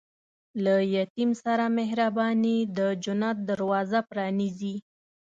[0.63, 4.75] له یتیم سره مهرباني، د جنت دروازه پرانیزي.